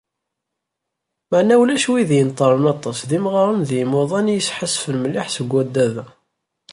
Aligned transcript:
Meɛna 1.29 1.55
ulac 1.61 1.85
wid 1.91 2.09
yenṭerren 2.17 2.67
aṭas 2.73 2.97
d 3.09 3.11
imɣaren 3.17 3.61
d 3.67 3.69
yimuḍan 3.77 4.31
i 4.31 4.35
yesḥassfen 4.35 4.95
mliḥ 4.99 5.27
seg 5.31 5.49
waddad-a. 5.53 6.05